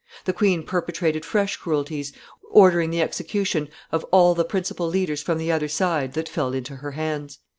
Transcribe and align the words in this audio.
The 0.25 0.33
queen 0.33 0.63
perpetrated 0.63 1.23
fresh 1.25 1.57
cruelties, 1.57 2.11
ordering 2.49 2.89
the 2.89 3.03
execution 3.03 3.69
of 3.91 4.03
all 4.05 4.33
the 4.33 4.43
principal 4.43 4.87
leaders 4.87 5.21
from 5.21 5.37
the 5.37 5.51
other 5.51 5.67
side 5.67 6.13
that 6.13 6.27
fell 6.27 6.53
into 6.55 6.77
her 6.77 6.93
hands. 6.93 7.37